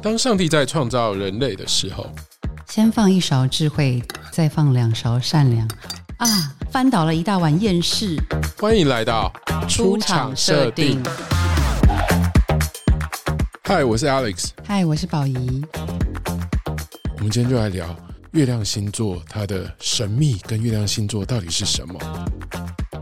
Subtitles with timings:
[0.00, 2.08] 当上帝在创造人类的时候，
[2.68, 5.68] 先放一勺智慧，再放两勺善良。
[6.18, 8.16] 啊，翻倒了一大碗厌世。
[8.56, 9.32] 欢迎来到
[9.68, 11.02] 出场设定。
[13.64, 15.64] 嗨，我是 Alex，嗨，我是宝仪。
[17.16, 17.84] 我们今天就来聊
[18.30, 21.98] 月亮星座它的神秘跟月亮星座到底是什么。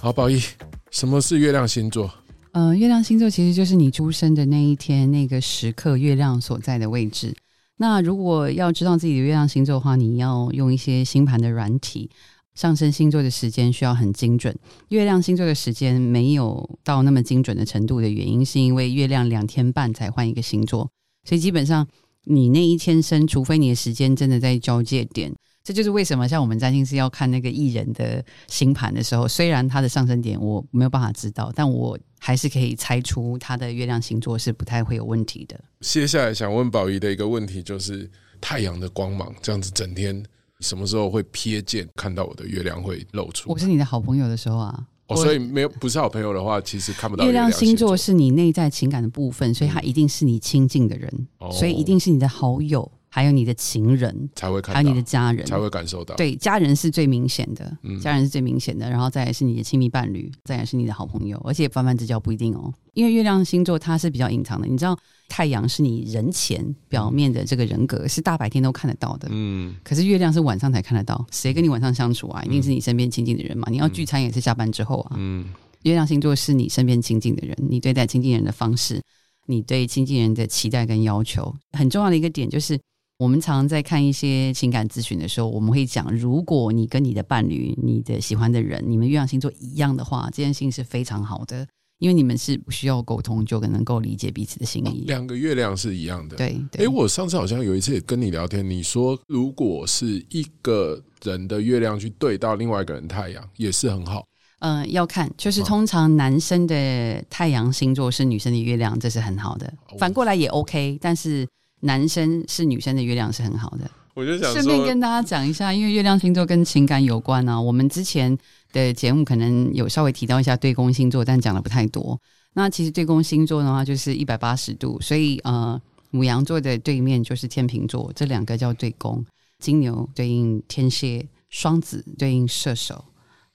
[0.00, 0.42] 好，宝仪，
[0.90, 2.10] 什么是月亮星座？
[2.52, 7.34] 呃，月亮星座其实就是你出生的那一天那个时刻月亮所在的位置。
[7.76, 12.10] 那如果要知道自己的月亮星座的话，你要用一些星盘的软体，
[12.54, 14.56] 上升星座的时间需要很精准。
[14.88, 20.90] 月亮星座的时间没有到那么精准的程度的原因，是因为月亮两天半才换一个星座，
[21.24, 21.86] 所以基本上
[22.24, 25.32] 你那一天生，除非你的时间真的在交界点。
[25.68, 35.60] 这就是为什么像我们占星师要看那个艺人的星盘的时候，虽然他的上升点我没有办法知道，但我还是可以猜出他的月亮星座是不太会有问题的。
[35.80, 38.10] 接下来想问宝仪的一个问题就是
[38.40, 40.24] 太阳的光芒这样子整天
[40.60, 43.52] 什么时候会瞥见看到我的月亮会露出？
[43.52, 52.90] 我是你的好朋友的时候啊，哦，所以没有不是好朋友的话，其实看不到月亮星座是你内在情感的部分，所以他一定是你亲近的人，所以一定是你的好友。
[53.10, 56.14] 还有你的情人才会看，还有你的家人才会感受到。
[56.16, 64.66] 对，家人是最明显的，家人是最明显的，然后再来是你的亲密伴侣，再来是你的好朋友，而且泛泛之交不一定哦，因为月亮星座它是比较隐藏的。
[64.68, 71.26] 你知道，太阳是你人前表面的这个人格，是大白天都看得到的，嗯，可是月亮是晚上才看得到。
[71.30, 72.42] 谁跟你晚上相处啊？
[72.44, 73.66] 一定是你身边亲近的人嘛。
[73.70, 75.46] 你要聚餐也是下班之后啊，嗯，
[75.84, 79.00] 月亮星座是你身边亲近的人，你对待亲近人的方式，
[79.46, 82.78] 你对亲近人的期待跟要求，很重要的一个点就是。
[83.18, 91.66] 我们常常在看一些情感咨询的时候，我们会讲，如果你跟你的伴侣、你的喜欢的人，你们月亮星座一样的话，这件事情是非常好的，
[91.98, 95.02] 因为你们是不需要沟通就能够理解彼此的心意。
[95.08, 96.36] 两个月亮是一样的。
[96.36, 96.60] 对。
[96.78, 104.24] 哎，我上次好像有一次也跟你聊天，你说如果是一个人的月亮去对到另外一个人太阳，也是很好。
[104.60, 109.74] 嗯，要看，就是通常男生的太阳星座是女生的月亮，这是很好的。
[109.98, 111.44] 反过来也 OK，但是。
[111.80, 117.60] 男生是女生的月亮是很好的，我就想顺便跟大家讲一下，因为月亮星座跟情感有关呢。
[117.60, 118.36] 我们之前
[118.72, 122.18] 的节目可能有稍微提到一下对宫星座，但讲的不太多。
[122.54, 125.80] 那其实对宫星座的话，就是一百八十度，所以呃，
[126.10, 129.24] 母羊座的对面就是天秤座，这两个叫对宫。
[129.60, 133.04] 金牛对应天蝎，双子对应射手，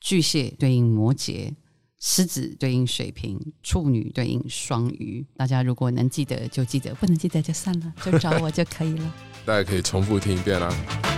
[0.00, 1.52] 巨蟹对应摩羯。
[2.00, 5.24] 狮子对应水瓶，处女对应双鱼。
[5.36, 9.14] 大家如果能记得就记得，不能记得就算了，就找我就可以了。
[9.44, 11.09] 大家可以重复听一遍啦。